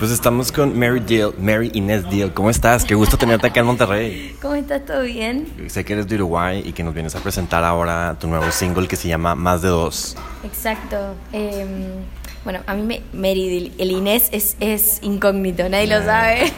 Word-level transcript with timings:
Pues 0.00 0.12
estamos 0.12 0.50
con 0.50 0.78
Mary 0.78 0.98
Deal, 1.00 1.34
Mary 1.38 1.70
Inés 1.74 2.08
Deal. 2.08 2.32
¿Cómo 2.32 2.48
estás? 2.48 2.86
Qué 2.86 2.94
gusto 2.94 3.18
tenerte 3.18 3.48
acá 3.48 3.60
en 3.60 3.66
Monterrey. 3.66 4.34
¿Cómo 4.40 4.54
estás? 4.54 4.86
¿Todo 4.86 5.02
bien? 5.02 5.46
Sé 5.68 5.84
que 5.84 5.92
eres 5.92 6.08
de 6.08 6.14
Uruguay 6.14 6.62
y 6.64 6.72
que 6.72 6.82
nos 6.82 6.94
vienes 6.94 7.14
a 7.16 7.20
presentar 7.20 7.64
ahora 7.64 8.16
tu 8.18 8.26
nuevo 8.26 8.50
single 8.50 8.88
que 8.88 8.96
se 8.96 9.08
llama 9.08 9.34
Más 9.34 9.60
de 9.60 9.68
Dos. 9.68 10.16
Exacto. 10.42 10.96
Em, 11.34 12.02
bueno, 12.44 12.60
a 12.66 12.72
mí 12.72 12.82
me, 12.82 13.02
Mary, 13.12 13.74
el 13.76 13.90
Inés 13.90 14.30
es, 14.32 14.56
es 14.60 15.00
incógnito, 15.02 15.68
nadie 15.68 15.86
lo 15.86 16.02
sabe. 16.02 16.50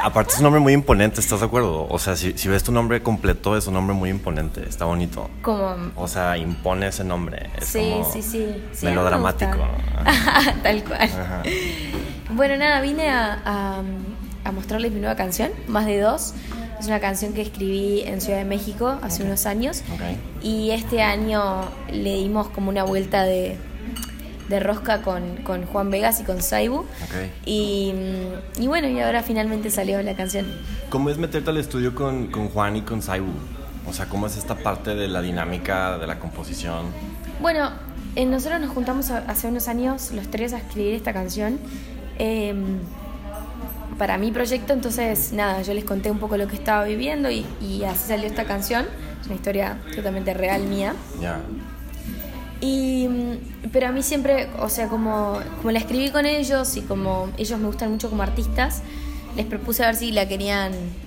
Aparte 0.00 0.30
es 0.30 0.38
un 0.38 0.44
nombre 0.44 0.60
muy 0.60 0.72
imponente, 0.72 1.20
¿estás 1.20 1.40
de 1.40 1.46
acuerdo? 1.46 1.88
O 1.90 1.98
sea, 1.98 2.14
si, 2.14 2.48
ves 2.48 2.62
tu 2.62 2.70
nombre 2.70 3.02
completo 3.02 3.56
es 3.56 3.66
un 3.66 3.74
nombre 3.74 3.96
muy 3.96 4.10
imponente, 4.10 4.68
está 4.68 4.84
bonito. 4.84 5.28
¿Cómo? 5.42 5.90
O 5.96 6.06
sea, 6.06 6.38
impone 6.38 6.86
ese 6.86 7.02
nombre. 7.02 7.50
Es 7.58 7.66
sí, 7.66 7.92
sí, 8.12 8.22
sí, 8.22 8.62
sí. 8.72 8.86
Melodramático. 8.86 9.58
Tal 10.62 10.84
cual. 10.84 11.10
Bueno, 12.34 12.56
nada, 12.56 12.80
vine 12.80 13.10
a, 13.10 13.82
a, 14.44 14.52
mostrarles 14.52 14.90
mi 14.90 14.98
nueva 14.98 15.14
canción, 15.14 15.52
Más 15.68 15.86
de 15.86 16.00
Dos. 16.00 16.34
Es 16.80 16.86
una 16.86 16.98
canción 16.98 17.32
que 17.32 17.42
escribí 17.42 18.00
en 18.00 18.20
Ciudad 18.20 18.38
de 18.38 18.44
México 18.44 18.98
hace 19.02 19.22
unos 19.22 19.46
años. 19.46 19.84
Y 20.42 20.70
este 20.70 21.00
año 21.00 21.68
le 21.92 22.16
dimos 22.16 22.48
como 22.48 22.70
una 22.70 22.82
vuelta 22.82 23.22
de, 23.22 23.56
de 24.48 24.60
rosca 24.60 25.02
con, 25.02 25.36
con, 25.44 25.64
Juan 25.64 25.92
Vegas 25.92 26.20
y 26.20 26.24
con 26.24 26.42
Saibu. 26.42 26.84
Y, 27.46 27.94
y, 28.58 28.66
bueno, 28.66 28.88
y 28.88 28.98
ahora 28.98 29.22
finalmente 29.22 29.70
salió 29.70 30.02
la 30.02 30.16
canción. 30.16 30.46
¿Cómo 30.90 31.10
es 31.10 31.18
meterte 31.18 31.50
al 31.50 31.58
estudio 31.58 31.94
con, 31.94 32.26
con 32.32 32.48
Juan 32.48 32.74
y 32.74 32.82
con 32.82 33.00
Saibu? 33.00 33.30
O 33.86 33.92
sea, 33.92 34.06
¿cómo 34.06 34.26
es 34.26 34.36
esta 34.36 34.56
parte 34.56 34.96
de 34.96 35.06
la 35.06 35.22
dinámica 35.22 35.98
de 35.98 36.08
la 36.08 36.18
composición? 36.18 36.86
Bueno, 37.40 37.70
eh, 38.16 38.26
nosotros 38.26 38.60
nos 38.60 38.70
juntamos 38.70 39.10
hace 39.10 39.46
unos 39.46 39.68
años 39.68 40.10
los 40.12 40.28
tres 40.30 40.52
a 40.52 40.58
escribir 40.58 40.94
esta 40.94 41.12
canción. 41.12 41.58
Eh, 42.18 42.54
para 43.98 44.18
mi 44.18 44.32
proyecto, 44.32 44.72
entonces 44.72 45.32
nada, 45.32 45.62
yo 45.62 45.72
les 45.72 45.84
conté 45.84 46.10
un 46.10 46.18
poco 46.18 46.36
lo 46.36 46.48
que 46.48 46.56
estaba 46.56 46.84
viviendo 46.84 47.30
y, 47.30 47.46
y 47.60 47.84
así 47.84 48.08
salió 48.08 48.26
esta 48.26 48.44
canción. 48.44 48.86
Es 49.20 49.26
una 49.26 49.36
historia 49.36 49.78
totalmente 49.94 50.34
real 50.34 50.62
mía. 50.64 50.94
Ya. 51.20 51.40
Y, 52.60 53.08
mm, 53.08 53.68
pero 53.72 53.88
a 53.88 53.92
mí 53.92 54.02
siempre, 54.02 54.48
o 54.58 54.68
sea, 54.68 54.88
como, 54.88 55.38
como 55.58 55.70
la 55.70 55.78
escribí 55.78 56.10
con 56.10 56.26
ellos 56.26 56.76
y 56.76 56.80
como 56.80 57.28
ellos 57.36 57.58
me 57.60 57.66
gustan 57.66 57.90
mucho 57.90 58.08
como 58.08 58.22
artistas, 58.22 58.82
les 59.36 59.46
propuse 59.46 59.82
a 59.82 59.86
ver 59.86 59.96
si 59.96 60.12
la 60.12 60.26
querían, 60.28 60.72
que 60.72 61.03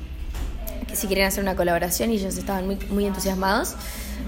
si 0.97 1.07
querían 1.07 1.27
hacer 1.27 1.43
una 1.43 1.55
colaboración 1.55 2.11
y 2.11 2.15
ellos 2.15 2.37
estaban 2.37 2.65
muy, 2.65 2.77
muy 2.89 3.05
entusiasmados. 3.05 3.75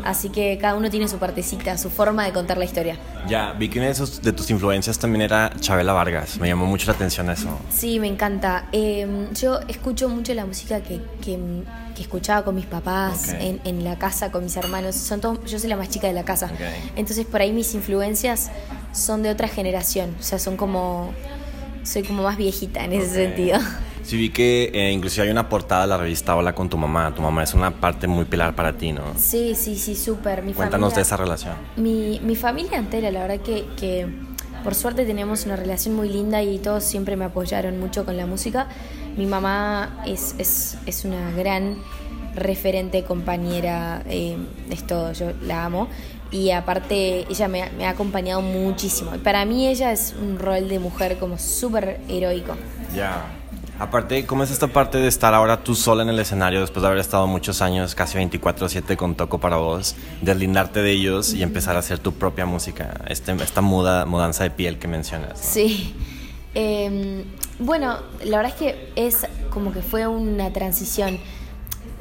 Así 0.03 0.29
que 0.29 0.57
cada 0.59 0.75
uno 0.75 0.89
tiene 0.89 1.07
su 1.07 1.17
partecita, 1.17 1.77
su 1.77 1.89
forma 1.89 2.25
de 2.25 2.31
contar 2.31 2.57
la 2.57 2.65
historia. 2.65 2.97
Ya, 3.27 3.51
vi 3.53 3.69
que 3.69 3.79
una 3.79 3.89
de, 3.89 4.05
de 4.21 4.31
tus 4.31 4.49
influencias 4.49 4.97
también 4.97 5.23
era 5.23 5.51
Chabela 5.59 5.93
Vargas. 5.93 6.37
Me 6.37 6.47
llamó 6.47 6.65
mucho 6.65 6.87
la 6.87 6.93
atención 6.93 7.29
eso. 7.29 7.49
Sí, 7.69 7.99
me 7.99 8.07
encanta. 8.07 8.67
Em, 8.71 9.33
yo 9.33 9.59
escucho 9.67 10.07
mucho 10.07 10.33
la 10.33 10.45
música 10.45 10.81
que, 10.81 11.01
que, 11.21 11.37
escuchaba 11.99 12.45
con 12.45 12.55
mis 12.55 12.65
papás, 12.65 13.33
en, 13.33 13.59
en, 13.65 13.83
la 13.83 13.99
casa, 13.99 14.31
con 14.31 14.45
mis 14.45 14.55
hermanos. 14.55 14.95
Son 14.95 15.19
todos, 15.19 15.43
yo 15.45 15.59
soy 15.59 15.69
la 15.69 15.75
más 15.75 15.89
chica 15.89 16.07
de 16.07 16.13
la 16.13 16.23
casa. 16.23 16.49
Entonces, 16.95 17.25
por 17.25 17.41
ahí 17.41 17.51
mis 17.51 17.73
influencias 17.73 18.51
son 18.93 19.21
de 19.21 19.29
otra 19.29 19.49
generación. 19.49 20.15
O 20.17 20.23
sea, 20.23 20.39
son 20.39 20.55
como. 20.55 21.11
Soy 21.83 22.03
como 22.03 22.23
más 22.23 22.37
viejita 22.37 22.85
en 22.85 22.93
ese 22.93 23.09
sentido. 23.09 23.59
Sí, 24.03 24.17
vi 24.17 24.29
que 24.29 24.71
eh, 24.73 24.91
inclusive 24.91 25.25
hay 25.25 25.31
una 25.31 25.49
portada 25.49 25.81
de 25.81 25.87
la 25.87 25.97
revista 25.97 26.35
Hola 26.35 26.53
con 26.53 26.69
tu 26.69 26.77
mamá. 26.77 27.13
Tu 27.13 27.21
mamá 27.21 27.43
es 27.43 27.53
una 27.53 27.71
parte 27.71 28.07
muy 28.07 28.25
pilar 28.25 28.55
para 28.55 28.73
ti, 28.73 28.91
¿no? 28.91 29.03
Sí, 29.17 29.55
sí, 29.55 29.77
sí, 29.77 29.95
súper. 29.95 30.43
Cuéntanos 30.53 30.95
de 30.95 31.01
esa 31.01 31.17
relación. 31.17 31.55
Mi, 31.75 32.19
mi 32.23 32.35
familia 32.35 32.77
entera, 32.77 33.11
la 33.11 33.21
verdad 33.21 33.39
que, 33.41 33.65
que 33.77 34.07
por 34.63 34.75
suerte 34.75 35.05
tenemos 35.05 35.45
una 35.45 35.55
relación 35.55 35.95
muy 35.95 36.09
linda 36.09 36.41
y 36.41 36.57
todos 36.59 36.83
siempre 36.83 37.15
me 37.15 37.25
apoyaron 37.25 37.79
mucho 37.79 38.05
con 38.05 38.17
la 38.17 38.25
música. 38.25 38.67
Mi 39.17 39.25
mamá 39.25 40.01
es, 40.05 40.35
es, 40.37 40.77
es 40.85 41.05
una 41.05 41.31
gran 41.31 41.77
referente, 42.35 43.03
compañera, 43.03 44.03
eh, 44.07 44.37
es 44.69 44.85
todo, 44.85 45.11
yo 45.13 45.31
la 45.43 45.65
amo. 45.65 45.87
Y 46.31 46.51
aparte, 46.51 47.25
ella 47.29 47.47
me, 47.47 47.69
me 47.71 47.87
ha 47.87 47.89
acompañado 47.89 48.41
muchísimo. 48.41 49.11
Para 49.23 49.45
mí 49.45 49.67
ella 49.67 49.91
es 49.91 50.13
un 50.21 50.37
rol 50.37 50.69
de 50.69 50.77
mujer 50.77 51.17
como 51.17 51.39
súper 51.39 51.99
heroico. 52.07 52.55
Ya. 52.95 53.38
Aparte, 53.79 54.25
¿cómo 54.25 54.43
es 54.43 54.51
esta 54.51 54.67
parte 54.67 54.97
de 54.97 55.07
estar 55.07 55.33
ahora 55.33 55.63
tú 55.63 55.73
sola 55.73 56.03
en 56.03 56.09
el 56.09 56.19
escenario 56.19 56.59
después 56.59 56.81
de 56.81 56.87
haber 56.87 56.99
estado 56.99 57.27
muchos 57.27 57.61
años, 57.61 57.95
casi 57.95 58.17
24/7 58.17 58.97
con 58.97 59.15
Toco 59.15 59.39
para 59.39 59.55
vos, 59.55 59.95
deslindarte 60.21 60.81
de 60.81 60.91
ellos 60.91 61.33
y 61.33 61.43
empezar 61.43 61.77
a 61.77 61.79
hacer 61.79 61.97
tu 61.97 62.11
propia 62.11 62.45
música? 62.45 62.99
Este, 63.07 63.31
esta 63.31 63.61
muda, 63.61 64.05
mudanza 64.05 64.43
de 64.43 64.51
piel 64.51 64.79
que 64.79 64.89
mencionas. 64.89 65.39
Sí. 65.39 65.95
Em, 66.53 67.23
bueno, 67.59 67.99
la 68.25 68.37
verdad 68.37 68.53
es 68.53 68.59
que 68.59 68.91
es 68.97 69.27
como 69.49 69.71
que 69.71 69.81
fue 69.81 70.05
una 70.07 70.51
transición 70.51 71.17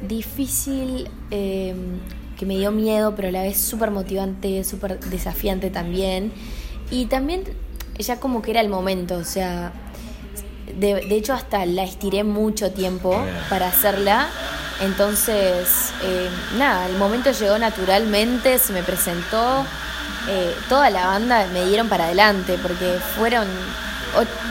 difícil, 0.05 1.09
em, 1.31 1.99
que 2.37 2.45
me 2.45 2.57
dio 2.57 2.73
miedo, 2.73 3.15
pero 3.15 3.29
a 3.29 3.31
la 3.31 3.43
vez 3.43 3.57
súper 3.57 3.91
motivante, 3.91 4.65
súper 4.65 4.99
desafiante 4.99 5.69
también. 5.69 6.33
Y 6.91 7.05
también 7.05 7.45
ya 7.97 8.19
como 8.19 8.41
que 8.41 8.51
era 8.51 8.59
el 8.59 8.69
momento, 8.69 9.15
o 9.15 9.23
sea 9.23 9.71
de, 10.75 10.95
de, 11.07 11.15
hecho, 11.15 11.33
hasta 11.33 11.65
la 11.65 11.83
estiré 11.83 12.23
mucho 12.23 12.71
tiempo 12.71 13.15
para 13.49 13.67
hacerla. 13.67 14.29
Entonces, 14.81 15.91
eh, 16.03 16.29
nada, 16.57 16.87
el 16.87 16.97
momento 16.97 17.31
llegó 17.31 17.57
naturalmente, 17.57 18.57
se 18.59 18.73
me 18.73 18.83
presentó. 18.83 19.65
Eh, 20.29 20.53
toda 20.67 20.89
la 20.89 21.07
banda 21.07 21.47
me 21.53 21.65
dieron 21.65 21.89
para 21.89 22.05
adelante 22.05 22.57
porque 22.61 22.97
fueron 23.17 23.47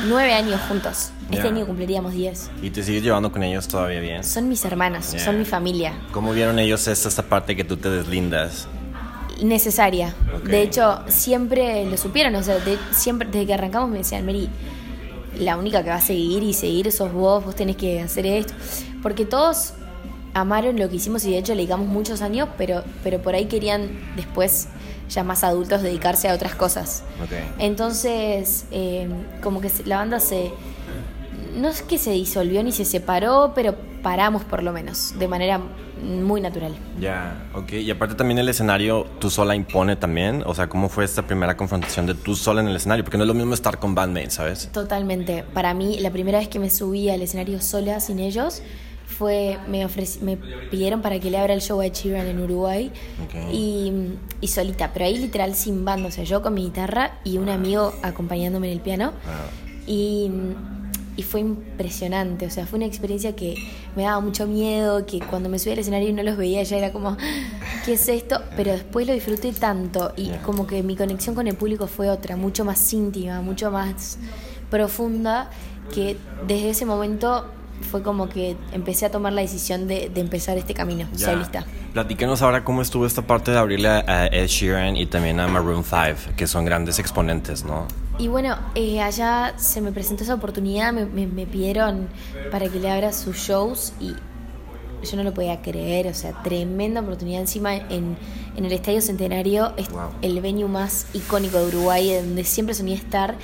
nueve 0.06 0.34
años 0.34 0.60
juntos. 0.68 1.10
Este 1.30 1.48
año 1.48 1.66
cumpliríamos 1.66 2.12
diez. 2.12 2.50
¿Y 2.62 2.70
te 2.70 2.82
sigues 2.82 3.02
llevando 3.02 3.30
con 3.30 3.42
ellos 3.42 3.68
todavía 3.68 4.00
bien? 4.00 4.24
Son 4.24 4.48
mis 4.48 4.64
hermanos, 4.64 5.04
son 5.04 5.38
mi 5.38 5.44
familia. 5.44 5.92
¿Cómo 6.10 6.32
vieron 6.32 6.58
ellos 6.58 6.86
esta, 6.88 7.08
esta 7.08 7.22
parte 7.22 7.54
que 7.54 7.64
tú 7.64 7.76
te 7.76 7.90
deslindas? 7.90 8.66
Necesaria. 9.42 10.14
De 10.44 10.62
hecho, 10.62 11.00
siempre 11.08 11.84
lo 11.84 11.96
supieron. 11.96 12.34
O 12.34 12.42
sea, 12.42 12.56
siempre, 12.92 13.28
desde 13.30 13.46
que 13.46 13.54
arrancamos 13.54 13.90
me 13.90 13.98
decían, 13.98 14.24
Mary, 14.24 14.48
la 15.38 15.56
única 15.56 15.82
que 15.82 15.90
va 15.90 15.96
a 15.96 16.00
seguir 16.00 16.42
y 16.42 16.52
seguir 16.52 16.90
sos 16.92 17.12
vos, 17.12 17.44
vos 17.44 17.54
tenés 17.54 17.76
que 17.76 18.00
hacer 18.00 18.26
esto. 18.26 18.54
Porque 19.02 19.24
todos 19.24 19.74
amaron 20.34 20.78
lo 20.78 20.88
que 20.88 20.96
hicimos 20.96 21.24
y 21.24 21.30
de 21.30 21.38
hecho 21.38 21.52
le 21.52 21.58
dedicamos 21.58 21.88
muchos 21.88 22.22
años, 22.22 22.48
pero, 22.56 22.84
pero 23.02 23.20
por 23.20 23.34
ahí 23.34 23.46
querían 23.46 23.88
después, 24.16 24.68
ya 25.08 25.24
más 25.24 25.44
adultos, 25.44 25.82
dedicarse 25.82 26.28
a 26.28 26.34
otras 26.34 26.54
cosas. 26.54 27.02
Entonces, 27.58 28.66
eh, 28.70 29.08
como 29.42 29.60
que 29.60 29.70
la 29.84 29.96
banda 29.96 30.20
se... 30.20 30.52
No 31.56 31.68
es 31.68 31.82
que 31.82 31.98
se 31.98 32.12
disolvió 32.12 32.62
ni 32.62 32.72
se 32.72 32.84
separó, 32.84 33.52
pero 33.54 33.74
paramos 34.02 34.44
por 34.44 34.62
lo 34.62 34.72
menos, 34.72 35.18
de 35.18 35.26
manera 35.26 35.60
muy 36.02 36.40
natural. 36.40 36.76
Ya, 37.00 37.48
ok. 37.54 37.72
Y 37.72 37.90
aparte 37.90 38.14
también 38.14 38.38
el 38.38 38.48
escenario, 38.48 39.06
tú 39.18 39.30
sola 39.30 39.54
impone 39.54 39.96
también. 39.96 40.42
O 40.46 40.54
sea, 40.54 40.68
¿cómo 40.68 40.88
fue 40.88 41.04
esta 41.04 41.26
primera 41.26 41.56
confrontación 41.56 42.06
de 42.06 42.14
tú 42.14 42.34
sola 42.34 42.60
en 42.60 42.68
el 42.68 42.76
escenario? 42.76 43.04
Porque 43.04 43.18
no 43.18 43.24
es 43.24 43.28
lo 43.28 43.34
mismo 43.34 43.54
estar 43.54 43.78
con 43.78 43.94
bandmates, 43.94 44.34
¿sabes? 44.34 44.70
Totalmente. 44.72 45.44
Para 45.54 45.74
mí, 45.74 45.98
la 46.00 46.10
primera 46.10 46.38
vez 46.38 46.48
que 46.48 46.58
me 46.58 46.70
subí 46.70 47.10
al 47.10 47.22
escenario 47.22 47.60
sola, 47.60 48.00
sin 48.00 48.18
ellos, 48.18 48.62
fue, 49.06 49.58
me, 49.68 49.86
me 50.20 50.36
pidieron 50.70 51.02
para 51.02 51.18
que 51.18 51.30
le 51.30 51.38
abra 51.38 51.54
el 51.54 51.60
show 51.60 51.80
a 51.80 51.88
Sheeran 51.88 52.26
en 52.26 52.40
Uruguay 52.40 52.92
y, 53.50 53.92
y, 54.40 54.48
solita, 54.48 54.92
pero 54.92 55.06
ahí 55.06 55.18
literal 55.18 55.54
sin 55.54 55.84
banda, 55.84 56.08
o 56.08 56.10
sea, 56.10 56.24
yo 56.24 56.42
con 56.42 56.54
mi 56.54 56.64
guitarra 56.64 57.18
y 57.24 57.38
un 57.38 57.48
amigo 57.48 57.94
acompañándome 58.02 58.68
en 58.68 58.74
el 58.74 58.80
piano. 58.80 59.12
Y 59.86 60.30
y 61.18 61.24
fue 61.24 61.40
impresionante, 61.40 62.46
o 62.46 62.50
sea, 62.50 62.64
fue 62.64 62.76
una 62.76 62.86
experiencia 62.86 63.34
que 63.34 63.56
me 63.96 64.04
daba 64.04 64.20
mucho 64.20 64.46
miedo, 64.46 65.04
que 65.04 65.18
cuando 65.18 65.48
me 65.48 65.58
subí 65.58 65.72
al 65.72 65.80
escenario 65.80 66.08
y 66.08 66.12
no 66.12 66.22
los 66.22 66.36
veía 66.36 66.62
ya 66.62 66.76
era 66.76 66.92
como, 66.92 67.16
¿qué 67.84 67.94
es 67.94 68.08
esto? 68.08 68.40
Pero 68.56 68.70
después 68.70 69.04
lo 69.04 69.12
disfruté 69.12 69.52
tanto 69.52 70.12
y 70.16 70.30
como 70.46 70.68
que 70.68 70.84
mi 70.84 70.94
conexión 70.94 71.34
con 71.34 71.48
el 71.48 71.56
público 71.56 71.88
fue 71.88 72.08
otra, 72.08 72.36
mucho 72.36 72.64
más 72.64 72.92
íntima, 72.92 73.40
mucho 73.40 73.72
más 73.72 74.16
profunda, 74.70 75.50
que 75.92 76.16
desde 76.46 76.70
ese 76.70 76.86
momento 76.86 77.46
fue 77.90 78.04
como 78.04 78.28
que 78.28 78.56
empecé 78.70 79.06
a 79.06 79.10
tomar 79.10 79.32
la 79.32 79.40
decisión 79.40 79.88
de, 79.88 80.12
empezar 80.14 80.56
este 80.56 80.72
camino 80.72 81.08
ya. 81.14 81.32
solista. 81.32 81.66
Platícanos 81.94 82.42
ahora 82.42 82.62
cómo 82.62 82.80
estuvo 82.80 83.06
esta 83.06 83.22
parte 83.22 83.50
de 83.50 83.58
abrirle 83.58 83.88
a 83.88 84.28
Ed 84.28 84.46
Sheeran 84.46 84.96
y 84.96 85.06
también 85.06 85.40
a 85.40 85.48
Maroon 85.48 85.82
5, 85.82 86.36
que 86.36 86.46
son 86.46 86.64
grandes 86.64 87.00
exponentes, 87.00 87.64
¿no? 87.64 87.88
Y 88.18 88.26
bueno, 88.26 88.56
eh, 88.74 89.00
allá 89.00 89.54
se 89.56 89.80
me 89.80 89.92
presentó 89.92 90.24
esa 90.24 90.34
oportunidad, 90.34 90.92
me, 90.92 91.06
me, 91.06 91.46
pidieron 91.46 92.08
para 92.50 92.68
que 92.68 92.80
le 92.80 92.90
abra 92.90 93.12
sus 93.12 93.36
shows 93.36 93.92
y 94.00 94.14
yo 95.06 95.16
no 95.16 95.22
lo 95.22 95.32
podía 95.32 95.62
creer, 95.62 96.08
o 96.08 96.14
sea, 96.14 96.42
tremenda 96.42 97.00
oportunidad 97.00 97.40
encima 97.40 97.76
en, 97.76 98.16
en 98.56 98.64
el 98.64 98.72
Estadio 98.72 99.00
Centenario, 99.00 99.72
es 99.76 99.88
el 100.22 100.40
venue 100.40 100.66
más 100.66 101.06
icónico 101.14 101.58
de 101.58 101.68
Uruguay, 101.68 102.14
donde 102.14 102.42
siempre 102.42 102.74
soñé 102.74 102.94
estar. 102.94 103.36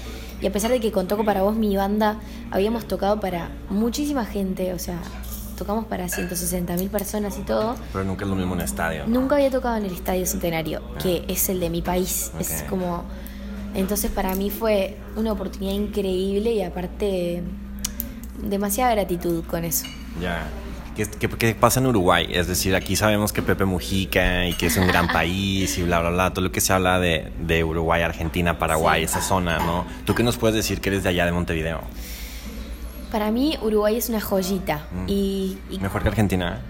Y 0.42 0.46
a 0.46 0.52
pesar 0.52 0.72
de 0.72 0.80
que 0.80 0.90
con 0.90 1.06
Toco 1.06 1.24
para 1.24 1.42
Vos, 1.42 1.54
mi 1.54 1.76
banda, 1.76 2.18
habíamos 2.50 2.86
tocado 2.86 3.20
para 3.20 3.50
muchísima 3.70 4.24
gente, 4.24 4.74
o 4.74 4.78
sea, 4.80 4.98
tocamos 5.56 5.84
para 5.86 6.08
160 6.08 6.76
mil 6.76 6.90
personas 6.90 7.38
y 7.38 7.42
todo. 7.42 7.76
Pero 7.92 8.04
nunca 8.04 8.24
es 8.24 8.30
lo 8.30 8.36
mismo 8.36 8.54
en 8.54 8.60
estadio. 8.62 9.06
Nunca 9.06 9.36
había 9.36 9.50
tocado 9.50 9.76
en 9.76 9.84
el 9.84 9.92
Estadio 9.92 10.26
Centenario, 10.26 10.82
que 11.00 11.22
ah. 11.22 11.32
es 11.32 11.48
el 11.48 11.60
de 11.60 11.70
mi 11.70 11.80
país. 11.80 12.32
Es 12.40 12.64
como 12.68 13.04
Entonces 13.74 14.10
para 14.10 14.34
mí 14.34 14.50
fue 14.50 14.96
una 15.16 15.32
oportunidad 15.32 15.74
increíble 15.74 16.52
y 16.52 16.62
aparte 16.62 17.42
demasiada 18.42 18.92
gratitud 18.92 19.44
con 19.44 19.64
eso. 19.64 19.86
Ya. 20.20 20.46
¿Qué, 20.94 21.06
qué, 21.08 21.54
pasa 21.56 21.80
en 21.80 21.86
Uruguay? 21.86 22.28
Es 22.30 22.46
decir, 22.46 22.76
aquí 22.76 22.94
sabemos 22.94 23.32
que 23.32 23.42
Pepe 23.42 23.64
Mujica 23.64 24.46
y 24.46 24.54
que 24.54 24.66
es 24.66 24.76
un 24.76 24.86
gran 24.86 25.08
país 25.12 25.76
y 25.76 25.82
bla, 25.82 25.98
bla, 26.00 26.10
bla, 26.10 26.30
todo 26.32 26.44
lo 26.44 26.52
que 26.52 26.60
se 26.60 26.72
habla 26.72 27.00
de, 27.00 27.32
de 27.40 27.64
Uruguay, 27.64 28.02
Argentina, 28.02 28.58
Paraguay, 28.58 29.02
esa 29.02 29.20
zona, 29.20 29.58
¿no? 29.58 29.84
¿Tú 30.04 30.14
qué 30.14 30.22
nos 30.22 30.36
puedes 30.36 30.54
decir 30.54 30.80
que 30.80 30.90
eres 30.90 31.02
de 31.02 31.08
allá 31.08 31.26
de 31.26 31.32
Montevideo? 31.32 31.80
Para 33.10 33.32
mí 33.32 33.58
Uruguay 33.60 33.96
es 33.96 34.08
una 34.08 34.20
joyita. 34.20 34.86
Mm. 34.92 35.04
Y, 35.08 35.58
Mejor 35.80 36.02
que 36.02 36.08
Argentina. 36.08 36.60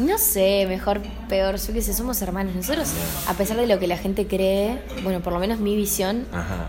No 0.00 0.16
sé, 0.18 0.66
mejor, 0.66 1.00
peor, 1.28 1.56
yo 1.56 1.72
que 1.74 1.82
sé, 1.82 1.92
somos 1.92 2.22
hermanos. 2.22 2.54
Nosotros, 2.54 2.90
a 3.28 3.34
pesar 3.34 3.58
de 3.58 3.66
lo 3.66 3.78
que 3.78 3.86
la 3.86 3.98
gente 3.98 4.26
cree, 4.26 4.80
bueno, 5.02 5.20
por 5.20 5.32
lo 5.32 5.38
menos 5.38 5.60
mi 5.60 5.76
visión, 5.76 6.26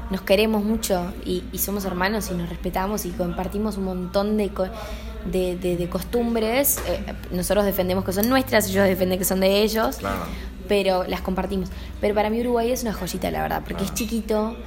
nos 0.10 0.22
queremos 0.22 0.63
mucho 0.63 1.13
y, 1.25 1.44
somos 1.57 1.86
hermanos 1.86 2.30
y 2.31 2.33
nos 2.33 2.50
respetamos 2.50 3.06
y 3.06 3.12
compartimos 3.12 3.78
un 3.78 3.86
montón 3.86 4.38
de, 4.38 4.51
de, 5.25 5.89
costumbres. 5.89 6.80
Eh, 6.88 7.13
nosotros 7.31 7.66
defendemos 7.66 8.04
que 8.04 8.12
son 8.12 8.28
nuestras, 8.28 8.68
ellos 8.68 8.86
defienden 8.86 9.18
que 9.18 9.25
son 9.25 9.39
de 9.39 9.62
ellos, 9.62 10.00
pero 10.68 11.06
las 11.06 11.22
compartimos. 11.22 11.69
Pero 12.01 12.13
para 12.13 12.30
mí 12.30 12.42
Uruguay 12.42 12.72
es 12.72 12.81
una 12.81 12.94
joyita, 12.94 13.31
la 13.31 13.44
verdad, 13.44 13.62
porque 13.66 13.86
es 13.86 13.94
chiquito 13.94 14.57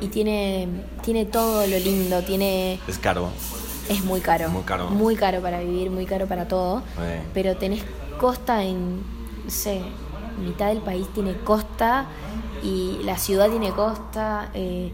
y, 0.00 0.04
y, 0.04 0.08
tiene, 0.08 0.68
tiene 1.02 1.24
todo 1.24 1.66
lo 1.66 1.78
lindo, 1.78 2.22
tiene... 2.22 2.78
Es 2.86 2.98
caro. 2.98 3.30
Es 3.90 4.04
muy 4.04 4.20
caro. 4.20 4.48
Muy 4.48 4.62
caro. 4.62 4.90
Muy 4.90 5.16
caro 5.16 5.40
para 5.40 5.60
vivir, 5.60 5.90
muy 5.90 6.06
caro 6.06 6.26
para 6.26 6.46
todo. 6.48 6.82
Pero 7.34 7.56
tenés 7.56 7.82
costa 8.18 8.62
en, 8.62 8.98
no 9.44 9.50
sé, 9.50 9.82
mitad 10.38 10.68
del 10.68 10.78
país 10.78 11.06
tiene 11.14 11.34
costa 11.34 12.06
y 12.62 12.98
la 13.04 13.18
ciudad 13.18 13.50
tiene 13.50 13.70
costa. 13.70 14.50
Eh, 14.54 14.92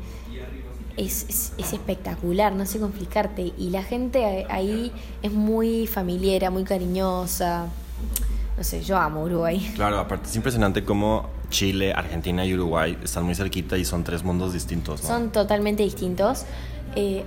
es, 0.97 1.53
es, 1.59 1.73
espectacular, 1.73 2.55
no 2.55 2.65
sé 2.65 2.79
complicarte. 2.79 3.53
Y 3.59 3.71
la 3.71 3.83
gente 3.83 4.47
ahí 4.49 4.93
es 5.23 5.33
muy 5.33 5.87
familiar, 5.87 6.51
muy 6.51 6.65
cariñosa. 6.65 7.67
No 8.57 8.65
sé, 8.65 8.83
yo 8.83 8.97
amo 8.97 9.23
Uruguay. 9.23 9.73
Claro, 9.75 9.99
aparte 9.99 10.29
es 10.29 10.37
impresionante 10.37 10.83
cómo 10.83 11.29
Chile, 11.51 11.93
Argentina 11.93 12.45
y 12.47 12.55
Uruguay 12.55 12.97
están 13.05 13.25
muy 13.25 13.35
cerquita 13.35 13.77
y 13.77 13.85
son 13.85 14.03
tres 14.05 14.23
mundos 14.25 14.55
distintos. 14.55 15.01
Son 15.01 15.31
totalmente 15.31 15.83
distintos. 15.83 16.47
Eh, 16.95 17.25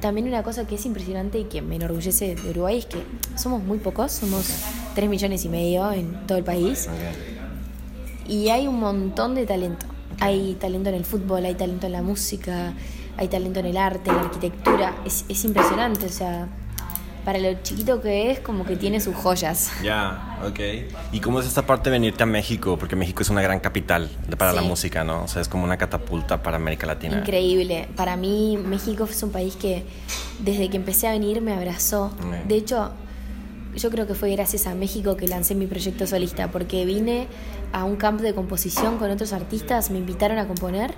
también 0.00 0.26
una 0.26 0.42
cosa 0.42 0.66
que 0.66 0.76
es 0.76 0.86
impresionante 0.86 1.38
y 1.38 1.44
que 1.44 1.60
me 1.60 1.76
enorgullece 1.76 2.34
de 2.34 2.50
Uruguay 2.50 2.78
es 2.78 2.86
que 2.86 3.02
somos 3.36 3.62
muy 3.62 3.78
pocos, 3.78 4.12
somos 4.12 4.46
3 4.94 5.10
millones 5.10 5.44
y 5.44 5.48
medio 5.48 5.92
en 5.92 6.26
todo 6.26 6.38
el 6.38 6.44
país. 6.44 6.88
Y 8.26 8.48
hay 8.48 8.66
un 8.66 8.80
montón 8.80 9.34
de 9.34 9.44
talento. 9.44 9.86
Hay 10.20 10.54
talento 10.54 10.88
en 10.88 10.94
el 10.94 11.04
fútbol, 11.04 11.44
hay 11.44 11.54
talento 11.54 11.86
en 11.86 11.92
la 11.92 12.02
música, 12.02 12.74
hay 13.16 13.28
talento 13.28 13.60
en 13.60 13.66
el 13.66 13.76
arte, 13.76 14.10
en 14.10 14.16
la 14.16 14.22
arquitectura. 14.22 14.94
Es, 15.04 15.24
es 15.28 15.44
impresionante, 15.44 16.06
o 16.06 16.10
sea, 16.10 16.48
para 17.24 17.38
lo 17.38 17.54
chiquito 17.62 18.00
que 18.00 18.30
es, 18.30 18.40
como 18.40 18.64
que 18.64 18.76
tiene 18.76 19.00
sus 19.00 19.14
joyas. 19.14 19.70
Ya, 19.82 20.38
ok. 20.44 20.60
¿Y 21.12 21.20
cómo 21.20 21.40
es 21.40 21.46
esta 21.46 21.64
parte 21.66 21.90
de 21.90 21.98
venirte 21.98 22.22
a 22.22 22.26
México? 22.26 22.76
Porque 22.78 22.96
México 22.96 23.22
es 23.22 23.30
una 23.30 23.42
gran 23.42 23.60
capital 23.60 24.10
para 24.38 24.52
la 24.52 24.62
música, 24.62 25.04
¿no? 25.04 25.24
O 25.24 25.28
sea, 25.28 25.42
es 25.42 25.48
como 25.48 25.64
una 25.64 25.76
catapulta 25.76 26.42
para 26.42 26.56
América 26.56 26.86
Latina. 26.86 27.18
Increíble. 27.18 27.88
Para 27.96 28.16
mí, 28.16 28.56
México 28.56 29.04
es 29.04 29.22
un 29.22 29.30
país 29.30 29.56
que 29.56 29.84
desde 30.40 30.68
que 30.68 30.76
empecé 30.76 31.08
a 31.08 31.12
venir 31.12 31.40
me 31.40 31.52
abrazó. 31.52 32.12
De 32.48 32.56
hecho, 32.56 32.92
yo 33.76 33.90
creo 33.90 34.06
que 34.06 34.14
fue 34.14 34.30
gracias 34.32 34.66
a 34.66 34.74
México 34.74 35.16
que 35.16 35.28
lancé 35.28 35.54
mi 35.54 35.66
proyecto 35.66 36.06
solista, 36.06 36.50
porque 36.50 36.84
vine 36.84 37.28
a 37.72 37.84
un 37.84 37.96
campo 37.96 38.22
de 38.22 38.34
composición 38.34 38.98
con 38.98 39.10
otros 39.10 39.32
artistas, 39.32 39.90
me 39.90 39.98
invitaron 39.98 40.38
a 40.38 40.46
componer 40.46 40.92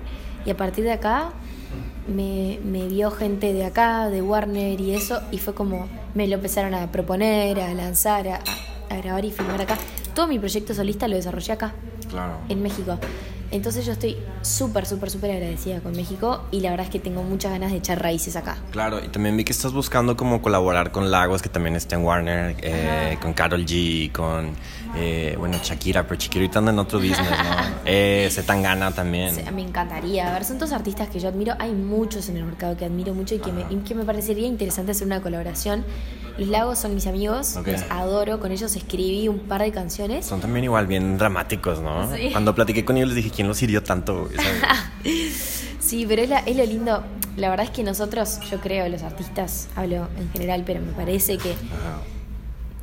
y 0.45 0.49
a 0.49 0.57
partir 0.57 0.83
de 0.83 0.91
acá 0.91 1.31
me, 2.07 2.59
me 2.63 2.87
vio 2.87 3.11
gente 3.11 3.53
de 3.53 3.65
acá, 3.65 4.09
de 4.09 4.21
Warner 4.21 4.79
y 4.79 4.93
eso, 4.93 5.21
y 5.31 5.37
fue 5.37 5.53
como 5.53 5.87
me 6.13 6.27
lo 6.27 6.35
empezaron 6.35 6.73
a 6.73 6.91
proponer, 6.91 7.59
a 7.59 7.73
lanzar, 7.73 8.27
a, 8.27 8.41
grabar 9.01 9.25
y 9.25 9.31
filmar 9.31 9.61
acá. 9.61 9.77
Todo 10.13 10.27
mi 10.27 10.39
proyecto 10.39 10.73
solista 10.73 11.07
lo 11.07 11.15
desarrollé 11.15 11.53
acá, 11.53 11.73
claro. 12.09 12.37
en 12.47 12.61
México. 12.61 12.97
Entonces 13.51 13.85
yo 13.85 13.93
estoy 13.93 14.17
súper, 14.41 14.85
súper, 14.85 15.09
súper 15.09 15.31
agradecida 15.31 15.79
con 15.79 15.93
México 15.93 16.43
y 16.51 16.61
la 16.61 16.71
verdad 16.71 16.85
es 16.87 16.91
que 16.91 16.99
tengo 16.99 17.23
muchas 17.23 17.51
ganas 17.51 17.71
de 17.71 17.77
echar 17.77 18.01
raíces 18.01 18.35
acá. 18.35 18.57
Claro, 18.71 19.03
y 19.03 19.07
también 19.07 19.37
vi 19.37 19.43
que 19.43 19.51
estás 19.51 19.71
buscando 19.73 20.17
como 20.17 20.41
colaborar 20.41 20.91
con 20.91 21.11
Lagos, 21.11 21.41
que 21.41 21.49
también 21.49 21.75
está 21.75 21.95
en 21.95 22.03
Warner, 22.03 22.55
eh, 22.61 23.17
con 23.21 23.33
Carol 23.33 23.65
G, 23.65 24.11
con, 24.11 24.51
eh, 24.95 25.35
bueno, 25.37 25.57
Shakira, 25.63 26.03
pero 26.07 26.19
Shakira 26.19 26.43
ahorita 26.43 26.59
anda 26.59 26.71
en 26.71 26.79
otro 26.79 26.99
business, 26.99 27.19
¿no? 27.19 27.75
eh, 27.85 28.29
Zetangana 28.31 28.91
también. 28.91 29.35
me 29.53 29.61
encantaría. 29.61 30.29
A 30.29 30.33
ver, 30.33 30.45
son 30.45 30.57
todos 30.57 30.73
artistas 30.73 31.09
que 31.09 31.19
yo 31.19 31.29
admiro. 31.29 31.53
Hay 31.59 31.71
muchos 31.71 32.29
en 32.29 32.37
el 32.37 32.45
mercado 32.45 32.75
que 32.75 32.85
admiro 32.85 33.13
mucho 33.13 33.35
y 33.35 33.39
que, 33.39 33.51
me, 33.51 33.61
y 33.69 33.77
que 33.77 33.95
me 33.95 34.03
parecería 34.03 34.47
interesante 34.47 34.91
hacer 34.91 35.07
una 35.07 35.21
colaboración 35.21 35.85
los 36.37 36.49
Lagos 36.49 36.79
son 36.79 36.93
mis 36.93 37.07
amigos, 37.07 37.55
los 37.65 37.81
adoro, 37.89 38.39
con 38.39 38.51
ellos 38.51 38.75
escribí 38.75 39.27
un 39.27 39.39
par 39.39 39.61
de 39.61 39.71
canciones. 39.71 40.25
Son 40.25 40.41
también 40.41 40.65
igual 40.65 40.85
bien 40.85 41.17
dramáticos, 41.17 41.79
¿no? 41.79 42.09
Cuando 42.31 42.53
platiqué 42.53 42.83
con 42.83 42.97
ellos 42.97 43.09
les 43.09 43.15
dije, 43.17 43.31
¿quién 43.31 43.47
los 43.47 43.61
hirió 43.61 43.83
tanto? 43.83 44.27
sí, 45.79 46.05
pero 46.07 46.21
es, 46.21 46.29
lo 46.29 46.65
lindo. 46.65 47.03
La 47.37 47.49
verdad 47.49 47.65
es 47.65 47.71
que 47.71 47.83
nosotros, 47.83 48.39
yo 48.49 48.59
creo, 48.59 48.87
los 48.89 49.03
artistas, 49.03 49.69
hablo 49.75 50.07
en 50.17 50.29
general, 50.31 50.63
pero 50.65 50.81
me 50.81 50.91
parece 50.91 51.37
que, 51.37 51.53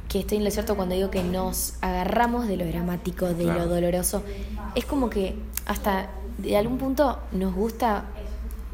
que 0.08 0.20
estoy 0.20 0.38
en 0.38 0.44
lo 0.44 0.50
cierto 0.50 0.74
cuando 0.74 0.94
digo 0.94 1.10
que 1.10 1.22
nos 1.22 1.74
agarramos 1.82 2.48
de 2.48 2.56
lo 2.56 2.66
dramático, 2.66 3.26
de 3.26 3.44
lo 3.44 3.66
doloroso. 3.66 4.22
Es 4.74 4.86
como 4.86 5.10
que 5.10 5.36
hasta 5.66 6.08
de 6.38 6.56
algún 6.56 6.78
punto 6.78 7.18
nos 7.32 7.54
gusta, 7.54 8.04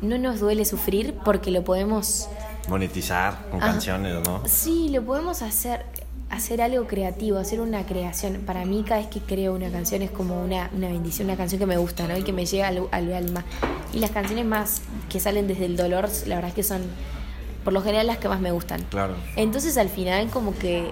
no 0.03 0.19
nos 0.19 0.39
duele 0.39 0.65
sufrir 0.65 1.15
porque 1.25 1.51
lo 1.51 1.65
podemos 1.65 2.29
monetizar 2.69 3.49
con 3.51 3.61
canciones, 3.61 4.17
¿no? 4.25 4.43
Sí, 4.47 4.89
lo 4.91 5.03
podemos 5.03 5.43
hacer, 5.43 5.85
hacer 6.31 6.63
algo 6.63 6.87
creativo, 6.87 7.39
hacer 7.39 7.61
una 7.61 7.85
creación. 7.87 8.43
Para 8.47 8.65
mí 8.65 8.85
cada 8.87 9.01
vez 9.01 9.09
que 9.09 9.21
creo 9.21 9.55
una 9.55 9.71
canción 9.71 10.03
es 10.03 10.11
como 10.11 10.43
una, 10.43 10.71
una 10.75 10.89
bendición, 10.89 11.29
una 11.29 11.37
canción 11.37 11.59
que 11.59 11.67
me 11.67 11.77
gusta, 11.77 12.07
¿no? 12.07 12.17
Y 12.17 12.23
que 12.23 12.33
me 12.33 12.47
llega 12.47 12.69
al, 12.69 12.89
al, 12.91 13.13
alma. 13.13 13.45
Y 13.93 14.01
las 14.01 14.11
canciones 14.11 14.45
más 14.45 14.83
que 15.09 15.21
salen 15.21 15.49
desde 15.49 15.65
el 15.65 15.77
dolor, 15.77 16.09
la 16.27 16.37
verdad 16.37 16.51
es 16.51 16.55
que 16.55 16.63
son 16.63 16.83
por 17.65 17.73
lo 17.73 17.83
general 17.83 18.07
las 18.07 18.19
que 18.19 18.29
más 18.29 18.41
me 18.41 18.51
gustan. 18.51 18.83
Claro. 18.85 19.15
Entonces 19.37 19.77
al 19.77 19.89
final 19.89 20.29
como 20.31 20.57
que 20.57 20.91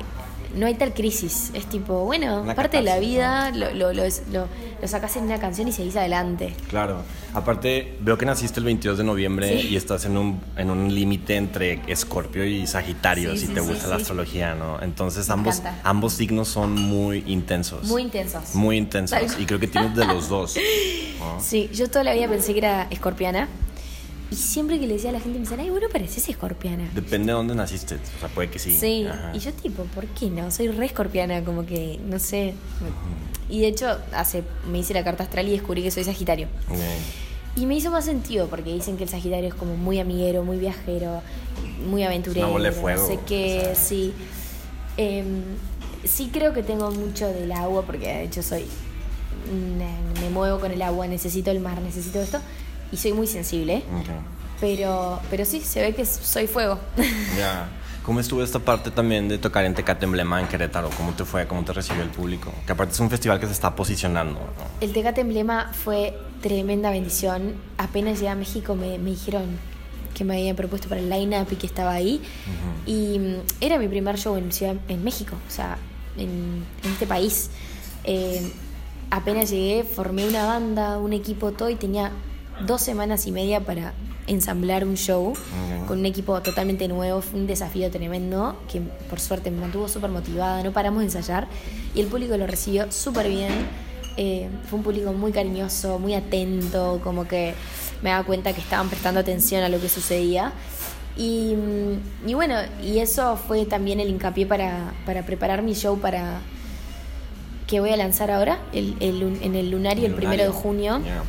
no 0.55 0.67
hay 0.67 0.75
tal 0.75 0.95
crisis. 0.95 1.51
Es 1.55 1.67
tipo, 1.67 2.05
bueno, 2.05 2.45
parte 2.55 2.79
de 2.79 2.83
la 2.83 2.99
vida, 2.99 3.51
lo, 3.51 3.73
lo, 3.73 3.93
lo, 3.93 4.05
lo, 4.33 4.49
sacas 4.89 5.17
en 5.17 5.25
una 5.25 5.39
canción 5.39 5.69
y 5.69 5.73
seguís 5.73 5.97
adelante. 5.97 6.55
Claro. 6.69 7.03
Aparte, 7.35 7.97
veo 8.01 8.17
que 8.17 8.25
naciste 8.25 8.61
el 8.61 8.67
22 8.67 8.99
de 8.99 9.05
noviembre 9.05 9.55
y 9.61 9.77
estás 9.77 10.05
en 10.07 10.17
un, 10.17 10.41
en 10.57 10.71
un 10.71 10.95
límite 10.95 11.37
entre 11.37 11.83
Escorpio 11.87 12.45
y 12.45 12.67
Sagitario, 12.67 13.37
si 13.37 13.49
te 13.49 13.61
gusta 13.61 13.89
la 13.89 13.97
astrología, 13.97 14.55
¿no? 14.55 14.81
Entonces, 14.83 15.29
ambos, 15.31 15.63
ambos 15.83 16.15
signos 16.15 16.49
son 16.49 16.73
muy 16.73 17.25
intensos. 17.27 17.85
Muy 17.85 18.03
intensos. 18.03 18.55
Muy 18.55 18.77
intensos. 18.77 19.37
Y 19.39 19.47
creo 19.47 19.61
que 19.61 19.69
tienes 19.69 19.95
de 19.95 20.05
los 20.07 20.29
dos. 20.29 20.57
Sí, 21.41 21.69
yo 21.73 21.89
toda 21.91 22.05
la 22.05 22.15
vida 22.15 22.29
pensé 22.29 22.53
que 22.53 22.59
era 22.59 22.87
escorpiana. 22.91 23.49
Y 24.31 24.35
siempre 24.35 24.81
que 24.81 24.87
le 24.89 24.95
decía 24.95 25.11
a 25.11 25.13
la 25.13 25.21
gente, 25.21 25.39
me 25.39 25.45
decían, 25.45 25.61
ay, 25.61 25.71
bueno, 25.71 25.87
pareces 25.93 26.29
escorpiana. 26.29 26.91
Depende 26.95 27.27
de 27.27 27.33
dónde 27.33 27.55
naciste, 27.55 27.95
o 27.95 28.21
sea, 28.21 28.29
puede 28.29 28.51
que 28.51 28.59
sí. 28.59 28.77
Sí, 28.77 29.07
y 29.33 29.39
yo 29.39 29.53
tipo, 29.53 29.85
¿por 29.85 30.07
qué 30.07 30.31
no? 30.31 30.51
Soy 30.51 30.69
re 30.69 30.87
escorpiana, 30.87 31.45
como 31.45 31.65
que, 31.65 32.01
no 32.05 32.19
sé. 32.19 32.55
Y 33.49 33.61
de 33.61 33.69
hecho, 33.69 33.99
hace 34.13 34.43
me 34.69 34.79
hice 34.79 34.95
la 34.95 35.05
carta 35.05 35.23
astral 35.23 35.47
y 35.47 35.53
descubrí 35.53 35.83
que 35.83 35.93
soy 35.93 36.03
sagitario. 36.03 36.49
Y 37.55 37.67
me 37.67 37.77
hizo 37.77 37.91
más 37.93 38.05
sentido, 38.05 38.49
porque 38.49 38.73
dicen 38.73 38.97
que 38.97 39.05
el 39.05 39.09
sagitario 39.09 39.49
es 39.49 39.55
como 39.55 39.77
muy 39.77 40.01
amiguero, 40.01 40.43
muy 40.43 40.59
viajero, 40.59 41.23
muy 41.89 42.03
aventurero. 42.03 42.53
Una 42.53 42.73
fuego. 42.73 43.03
No 43.03 43.07
sé 43.07 43.21
qué, 43.27 43.75
sí. 43.77 44.13
Em, 44.97 45.43
sí 46.05 46.31
creo 46.33 46.53
que 46.53 46.65
tengo 46.65 46.91
mucho 46.91 47.29
del 47.29 47.53
agua, 47.53 47.83
porque 47.83 48.09
de 48.09 48.25
hecho 48.25 48.43
soy... 48.43 48.65
Me 50.21 50.31
muevo 50.31 50.59
con 50.59 50.73
el 50.73 50.83
agua, 50.83 51.07
necesito 51.07 51.53
el 51.53 51.61
mar, 51.61 51.81
necesito 51.81 52.21
esto 52.21 52.41
y 52.93 52.97
soy 52.97 53.13
muy 53.13 53.27
sensible. 53.27 53.83
Pero, 54.61 55.21
pero 55.31 55.45
sí, 55.45 55.61
se 55.61 55.81
ve 55.83 55.95
que 55.95 56.05
soy 56.05 56.47
fuego. 56.47 56.79
Ya. 57.37 57.69
¿Cómo 58.05 58.21
estuvo 58.21 58.41
esta 58.41 58.61
parte 58.61 58.93
también 58.93 59.27
de 59.27 59.37
tocar 59.37 59.65
en 59.65 59.75
Tecate 59.75 60.05
Emblema 60.05 60.41
en 60.41 60.47
Querétaro? 60.47 60.91
¿Cómo 60.97 61.13
te 61.15 61.25
fue? 61.25 61.49
¿Cómo 61.49 61.65
te 61.65 61.73
recibió 61.73 62.05
el 62.05 62.11
público? 62.11 62.53
Que 62.65 62.71
aparte 62.71 62.95
es 62.95 63.01
un 63.01 63.11
festival 63.11 63.41
que 63.41 63.47
se 63.47 63.53
está 63.53 63.75
posicionando. 63.75 64.39
El 64.81 64.93
Tecate 64.93 65.23
Emblema 65.23 65.73
fue 65.73 66.17
tremenda 66.41 66.91
bendición. 66.91 67.55
Apenas 67.79 68.21
llegué 68.21 68.29
a 68.29 68.37
México 68.37 68.77
me, 68.77 68.99
me 68.99 69.11
dijeron 69.11 69.59
que 70.15 70.23
me 70.23 70.37
habían 70.37 70.55
propuesto 70.55 70.89
para 70.89 71.01
el 71.01 71.11
line-up 71.11 71.49
y 71.51 71.57
que 71.57 71.67
estaba 71.67 71.93
ahí. 71.93 72.23
Y 72.87 73.19
mm, 73.19 73.35
era 73.61 73.77
mi 73.79 73.89
primer 73.89 74.17
show 74.19 74.37
en, 74.37 74.51
en 74.89 75.05
México, 75.05 75.35
o 75.47 75.51
sea, 75.51 75.77
en, 76.17 76.65
en 76.85 76.93
este 76.93 77.09
país. 77.09 77.51
Eh, 78.05 78.53
apenas 79.11 79.51
llegué, 79.51 79.83
formé 79.83 80.29
una 80.29 80.47
banda, 80.47 80.99
un 80.99 81.13
equipo, 81.13 81.51
todo 81.51 81.71
y 81.71 81.75
tenía 81.75 82.13
dos 82.65 82.81
semanas 82.81 83.27
y 83.27 83.33
media 83.33 83.61
para 83.61 83.93
ensamblar 84.27 84.85
un 84.85 84.97
show 84.97 85.35
con 85.87 86.01
un 86.01 86.07
equipo 86.07 86.41
totalmente 86.43 86.89
nuevo. 86.89 87.21
Fue 87.23 87.39
un 87.39 87.47
desafío 87.47 87.91
tremendo 87.91 88.57
que 88.71 88.81
por 89.09 89.21
suerte 89.21 89.51
me 89.51 89.61
mantuvo 89.61 89.89
súper 89.89 90.11
motivada. 90.11 90.63
No 90.63 90.73
paramos 90.73 91.01
de 91.01 91.07
ensayar 91.07 91.47
y 91.95 92.01
el 92.01 92.07
público 92.07 92.37
lo 92.37 92.47
recibió 92.47 92.91
súper 92.91 93.29
bien. 93.29 93.53
Eh, 94.17 94.49
fue 94.69 94.79
un 94.79 94.83
público 94.85 95.13
muy 95.13 95.31
cariñoso, 95.33 95.99
muy 95.99 96.15
atento, 96.15 97.01
como 97.05 97.29
que 97.29 97.55
me 98.03 98.11
daba 98.11 98.25
cuenta 98.25 98.53
que 98.53 98.61
estaban 98.61 98.89
prestando 98.89 99.21
atención 99.21 99.63
a 99.63 99.69
lo 99.69 99.79
que 99.81 99.89
sucedía. 99.89 100.53
Y, 101.19 101.55
y 102.27 102.35
bueno, 102.35 102.57
y 102.83 102.99
eso 102.99 103.37
fue 103.37 103.65
también 103.67 104.01
el 104.01 104.09
hincapié 104.09 104.47
para, 104.47 104.93
para 105.07 105.25
preparar 105.25 105.63
mi 105.63 105.75
show 105.75 105.99
para 105.99 106.41
que 107.67 107.81
voy 107.81 107.91
a 107.91 107.97
lanzar 107.97 108.31
ahora, 108.31 108.59
el, 108.73 108.97
el- 109.01 109.39
en 109.43 109.55
el 109.55 109.71
Lunario, 109.71 110.07
el, 110.07 110.15
primero 110.15 110.43
de 110.45 110.49
junio. 110.51 111.01
Yeah. 111.03 111.23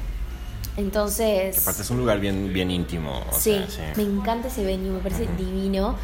Entonces... 0.77 1.57
Aparte 1.59 1.81
es 1.81 1.89
un 1.89 1.97
lugar 1.97 2.19
bien, 2.19 2.53
bien 2.53 2.71
íntimo. 2.71 3.23
o 3.29 3.33
Sí, 3.37 3.59
sea, 3.67 3.93
me 3.95 4.03
encanta 4.03 4.47
ese 4.47 4.63
venue, 4.63 4.91
me 4.91 4.99
parece 4.99 5.27
divino. 5.37 5.95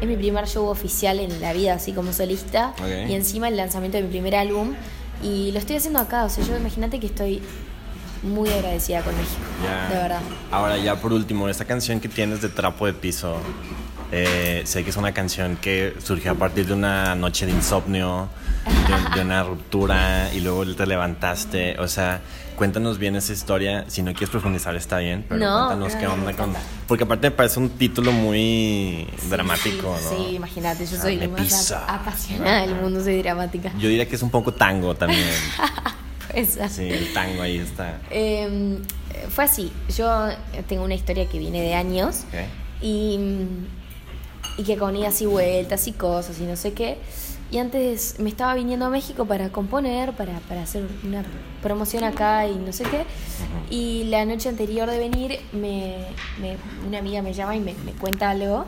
Es 0.00 0.08
mi 0.08 0.16
primer 0.16 0.48
show 0.48 0.66
oficial 0.66 1.20
en 1.20 1.40
la 1.40 1.52
vida, 1.52 1.74
así 1.74 1.92
como 1.92 2.12
solista. 2.12 2.74
Ok. 2.80 3.10
Y 3.10 3.14
encima 3.14 3.48
el 3.48 3.56
lanzamiento 3.56 3.98
de 3.98 4.04
mi 4.04 4.10
primer 4.10 4.34
álbum. 4.34 4.74
Y 5.22 5.52
lo 5.52 5.58
estoy 5.60 5.76
haciendo 5.76 6.00
acá, 6.00 6.24
o 6.24 6.28
sea, 6.28 6.44
yo 6.44 6.56
imagínate 6.56 6.98
que 6.98 7.06
estoy 7.06 7.40
muy 8.24 8.48
agradecida 8.48 9.02
con 9.02 9.14
México. 9.16 9.40
Ya. 9.62 9.88
De 9.94 10.02
verdad. 10.02 10.20
Ahora 10.50 10.76
ya 10.78 10.96
por 11.00 11.12
último, 11.12 11.48
esta 11.48 11.64
canción 11.64 12.00
que 12.00 12.08
tienes 12.08 12.40
de 12.42 12.48
Trapo 12.48 12.86
de 12.86 12.92
Piso, 12.94 13.36
eh, 14.10 14.62
sé 14.64 14.82
que 14.82 14.90
es 14.90 14.96
una 14.96 15.12
canción 15.12 15.56
que 15.56 15.94
surgió 16.02 16.32
a 16.32 16.34
partir 16.34 16.66
de 16.66 16.74
una 16.74 17.14
noche 17.14 17.46
de 17.46 17.52
insomnio, 17.52 18.28
de, 18.64 19.16
de 19.16 19.24
una 19.24 19.44
ruptura 19.44 20.32
y 20.34 20.40
luego 20.40 20.66
te 20.74 20.86
levantaste. 20.86 21.78
O 21.78 21.86
sea, 21.86 22.20
cuéntanos 22.56 22.98
bien 22.98 23.16
esa 23.16 23.32
historia. 23.32 23.84
Si 23.88 24.02
no 24.02 24.12
quieres 24.12 24.30
profundizar 24.30 24.74
está 24.76 24.98
bien, 24.98 25.24
pero 25.28 25.40
No, 25.40 25.66
cuéntanos 25.68 25.94
no, 25.94 26.00
qué 26.00 26.06
onda 26.06 26.32
con... 26.34 26.54
Porque 26.86 27.04
aparte 27.04 27.30
me 27.30 27.36
parece 27.36 27.58
un 27.58 27.70
título 27.70 28.12
muy 28.12 29.06
dramático, 29.30 29.96
sí, 29.98 30.04
¿no? 30.18 30.24
Sí, 30.28 30.34
imagínate, 30.36 30.86
yo 30.86 30.96
Ah, 30.98 31.02
soy 31.02 31.16
la 31.16 31.28
más 31.28 31.40
pisa. 31.40 31.84
apasionada 31.86 32.62
del 32.62 32.74
mundo, 32.76 33.02
soy 33.02 33.22
dramática. 33.22 33.72
Yo 33.78 33.88
diría 33.88 34.08
que 34.08 34.16
es 34.16 34.22
un 34.22 34.30
poco 34.30 34.52
tango 34.54 34.94
también. 34.94 35.26
Esa. 36.34 36.68
Sí, 36.68 36.88
el 36.88 37.12
tango 37.12 37.42
ahí 37.42 37.58
está. 37.58 38.00
Eh, 38.10 38.78
fue 39.28 39.44
así, 39.44 39.70
yo 39.96 40.28
tengo 40.68 40.84
una 40.84 40.94
historia 40.94 41.28
que 41.28 41.38
viene 41.38 41.60
de 41.60 41.74
años. 41.74 42.24
Ok. 42.28 42.38
y, 42.82 43.18
y 44.58 44.64
que 44.64 44.76
con 44.76 44.94
idas 44.96 45.20
y 45.22 45.26
vueltas 45.26 45.86
y 45.88 45.92
cosas 45.92 46.38
y 46.40 46.44
no 46.44 46.56
sé 46.56 46.72
qué. 46.72 46.98
Y 47.52 47.58
antes 47.58 48.16
me 48.18 48.30
estaba 48.30 48.54
viniendo 48.54 48.86
a 48.86 48.88
México 48.90 49.26
para 49.26 49.50
componer, 49.50 50.12
para, 50.14 50.38
para 50.48 50.62
hacer 50.62 50.84
una 51.04 51.22
promoción 51.62 52.02
acá 52.02 52.46
y 52.48 52.54
no 52.56 52.72
sé 52.72 52.84
qué. 52.84 53.04
Y 53.68 54.04
la 54.04 54.24
noche 54.24 54.48
anterior 54.48 54.90
de 54.90 54.98
venir, 54.98 55.38
me, 55.52 56.06
me- 56.40 56.56
una 56.88 56.98
amiga 56.98 57.20
me 57.22 57.34
llama 57.34 57.54
y 57.54 57.60
me, 57.60 57.74
me 57.84 57.92
cuenta 57.92 58.30
algo 58.30 58.64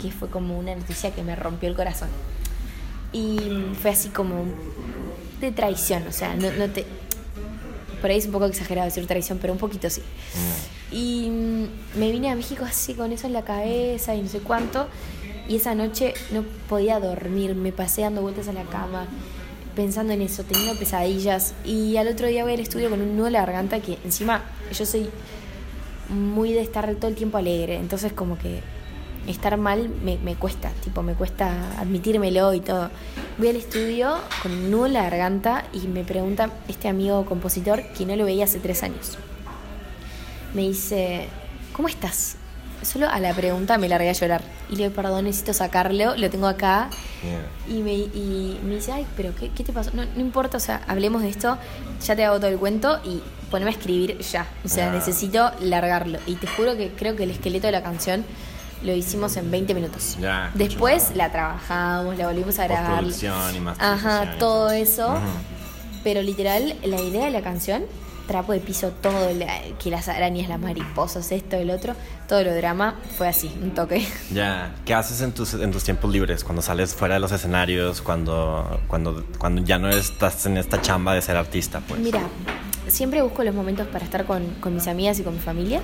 que 0.00 0.12
fue 0.12 0.28
como 0.28 0.58
una 0.58 0.76
noticia 0.76 1.10
que 1.12 1.22
me 1.22 1.34
rompió 1.36 1.70
el 1.70 1.74
corazón. 1.74 2.10
Y 3.14 3.38
fue 3.80 3.92
así 3.92 4.10
como 4.10 4.44
de 5.40 5.50
traición, 5.50 6.06
o 6.06 6.12
sea, 6.12 6.34
no, 6.36 6.52
no 6.52 6.68
te... 6.68 6.84
Por 8.02 8.10
ahí 8.10 8.18
es 8.18 8.26
un 8.26 8.32
poco 8.32 8.44
exagerado 8.44 8.84
decir 8.84 9.06
traición, 9.06 9.38
pero 9.40 9.54
un 9.54 9.58
poquito 9.58 9.88
sí. 9.88 10.02
Y 10.92 11.28
mm, 11.30 11.98
me 11.98 12.12
vine 12.12 12.30
a 12.30 12.36
México 12.36 12.64
así 12.64 12.92
con 12.94 13.10
eso 13.10 13.26
en 13.26 13.32
la 13.32 13.42
cabeza 13.42 14.14
y 14.14 14.20
no 14.22 14.28
sé 14.28 14.40
cuánto. 14.40 14.86
Y 15.48 15.56
esa 15.56 15.74
noche 15.74 16.14
no 16.30 16.44
podía 16.68 17.00
dormir, 17.00 17.54
me 17.54 17.72
pasé 17.72 18.02
dando 18.02 18.22
vueltas 18.22 18.48
a 18.48 18.52
la 18.52 18.64
cama, 18.64 19.06
pensando 19.74 20.12
en 20.12 20.22
eso, 20.22 20.44
teniendo 20.44 20.78
pesadillas. 20.78 21.54
Y 21.64 21.96
al 21.96 22.08
otro 22.08 22.26
día 22.26 22.44
voy 22.44 22.54
al 22.54 22.60
estudio 22.60 22.90
con 22.90 23.00
un 23.00 23.16
nudo 23.16 23.28
en 23.28 23.32
la 23.34 23.40
garganta 23.40 23.80
que 23.80 23.98
encima 24.04 24.42
yo 24.72 24.84
soy 24.84 25.08
muy 26.10 26.52
de 26.52 26.60
estar 26.60 26.94
todo 26.96 27.08
el 27.08 27.16
tiempo 27.16 27.38
alegre. 27.38 27.76
Entonces 27.76 28.12
como 28.12 28.38
que 28.38 28.60
estar 29.26 29.56
mal 29.56 29.88
me, 29.88 30.18
me 30.18 30.36
cuesta, 30.36 30.70
tipo, 30.84 31.02
me 31.02 31.14
cuesta 31.14 31.78
admitírmelo 31.80 32.52
y 32.54 32.60
todo. 32.60 32.90
Voy 33.38 33.48
al 33.48 33.56
estudio 33.56 34.18
con 34.42 34.52
un 34.52 34.70
nudo 34.70 34.86
en 34.86 34.92
la 34.92 35.02
garganta 35.04 35.64
y 35.72 35.86
me 35.88 36.04
pregunta 36.04 36.50
este 36.68 36.88
amigo 36.88 37.24
compositor 37.24 37.82
que 37.96 38.04
no 38.04 38.14
lo 38.16 38.24
veía 38.24 38.44
hace 38.44 38.58
tres 38.58 38.82
años 38.82 39.18
me 40.54 40.62
dice, 40.62 41.28
¿cómo 41.72 41.88
estás? 41.88 42.36
Solo 42.82 43.08
a 43.08 43.18
la 43.20 43.34
pregunta 43.34 43.76
me 43.78 43.88
largué 43.88 44.08
a 44.10 44.12
llorar. 44.12 44.42
Y 44.68 44.76
le 44.76 44.84
digo, 44.84 44.94
perdón, 44.94 45.24
necesito 45.24 45.52
sacarlo, 45.52 46.16
lo 46.16 46.30
tengo 46.30 46.46
acá. 46.46 46.90
Yeah. 47.22 47.76
Y 47.76 47.82
me, 47.82 47.92
y 47.94 48.60
me 48.64 48.76
dice, 48.76 48.92
ay, 48.92 49.06
pero 49.16 49.34
¿qué, 49.34 49.50
qué 49.50 49.64
te 49.64 49.72
pasó? 49.72 49.90
No, 49.94 50.04
no 50.04 50.20
importa, 50.20 50.56
o 50.56 50.60
sea, 50.60 50.82
hablemos 50.86 51.22
de 51.22 51.28
esto, 51.30 51.58
ya 52.04 52.14
te 52.16 52.24
hago 52.24 52.36
todo 52.38 52.48
el 52.50 52.58
cuento 52.58 53.00
y 53.04 53.20
poneme 53.50 53.70
a 53.70 53.74
escribir 53.74 54.18
ya. 54.20 54.46
O 54.64 54.68
sea, 54.68 54.88
Ah. 54.90 54.92
necesito 54.94 55.50
largarlo. 55.60 56.18
Y 56.26 56.34
te 56.36 56.46
juro 56.46 56.76
que 56.76 56.90
creo 56.92 57.16
que 57.16 57.24
el 57.24 57.30
esqueleto 57.30 57.66
de 57.66 57.72
la 57.72 57.82
canción 57.82 58.24
lo 58.84 58.92
hicimos 58.94 59.36
en 59.36 59.50
20 59.50 59.74
minutos. 59.74 60.16
Ya, 60.20 60.50
Después 60.54 61.10
la 61.16 61.32
trabajamos, 61.32 62.16
la 62.16 62.28
volvimos 62.28 62.58
a 62.60 62.64
grabar. 62.68 63.02
Y 63.02 63.06
masterización 63.06 63.68
Ajá, 63.80 64.36
todo 64.38 64.70
eso. 64.70 65.18
Pero 66.04 66.22
literal, 66.22 66.76
la 66.84 67.00
idea 67.00 67.24
de 67.24 67.32
la 67.32 67.42
canción, 67.42 67.82
trapo 68.28 68.52
de 68.52 68.60
piso, 68.60 68.92
todo, 69.02 69.32
la- 69.34 69.60
que 69.82 69.90
las 69.90 70.06
arañas, 70.06 70.48
las 70.48 70.60
mariposas, 70.60 71.32
esto, 71.32 71.56
el 71.56 71.70
otro, 71.70 71.94
todo 72.28 72.44
lo 72.44 72.54
drama, 72.54 72.94
fue 73.16 73.26
así, 73.26 73.50
un 73.60 73.72
toque. 73.72 74.06
Ya, 74.32 74.76
¿qué 74.84 74.94
haces 74.94 75.20
en 75.22 75.32
tus, 75.32 75.54
en 75.54 75.72
tus 75.72 75.82
tiempos 75.82 76.12
libres? 76.12 76.44
Cuando 76.44 76.62
sales 76.62 76.94
fuera 76.94 77.14
de 77.14 77.20
los 77.20 77.32
escenarios, 77.32 78.00
cuando, 78.02 78.80
cuando, 78.86 79.24
cuando 79.38 79.62
ya 79.64 79.78
no 79.80 79.88
estás 79.88 80.46
en 80.46 80.58
esta 80.58 80.80
chamba 80.80 81.14
de 81.14 81.22
ser 81.22 81.36
artista, 81.36 81.80
pues. 81.88 81.98
Mira, 82.00 82.20
siempre 82.86 83.22
busco 83.22 83.42
los 83.42 83.54
momentos 83.54 83.86
para 83.88 84.04
estar 84.04 84.24
con, 84.26 84.44
con 84.60 84.74
mis 84.74 84.86
amigas 84.86 85.18
y 85.18 85.22
con 85.22 85.34
mi 85.34 85.40
familia, 85.40 85.80